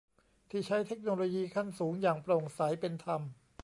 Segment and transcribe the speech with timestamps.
[0.49, 3.21] ที่ใช้เทคโนโลยีขั้นสูงอย่างโปร่งใสเป็นธรรม